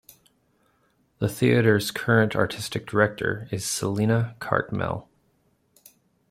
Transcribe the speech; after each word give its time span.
The 1.19 1.29
theatre's 1.29 1.91
current 1.91 2.35
artistic 2.35 2.87
director 2.87 3.47
is 3.51 3.65
Selina 3.69 4.35
Cartmell. 4.39 5.07